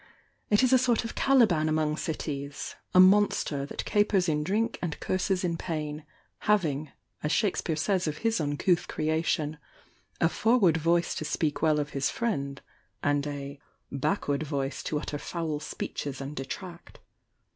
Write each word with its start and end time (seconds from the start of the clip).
It 0.49 0.63
is 0.63 0.73
a 0.73 0.79
sort 0.79 1.03
of 1.03 1.13
Caliban 1.13 1.69
among 1.69 1.95
cities,— 1.95 2.73
a 2.95 2.99
monster 2.99 3.67
that 3.67 3.85
capers 3.85 4.27
in 4.27 4.43
drink 4.43 4.79
and 4.81 4.99
curses 4.99 5.43
in 5.43 5.57
pain, 5.57 6.05
having, 6.39 6.91
as 7.21 7.31
Shake 7.31 7.57
speare 7.57 7.75
says 7.75 8.07
of 8.07 8.17
his 8.25 8.39
uncouth 8.41 8.87
creation: 8.87 9.59
"A 10.19 10.27
forward 10.27 10.77
voice 10.77 11.13
to 11.13 11.23
speak 11.23 11.61
well 11.61 11.79
of 11.79 11.91
his 11.91 12.09
friend," 12.09 12.63
and 13.03 13.27
a 13.27 13.59
"backward 13.91 14.41
voice 14.41 14.81
to 14.85 14.99
utter 14.99 15.19
foul 15.19 15.59
speeches 15.59 16.19
and 16.19 16.35
detract." 16.35 16.97